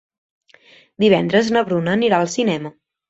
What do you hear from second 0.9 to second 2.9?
Divendres na Bruna anirà al cinema.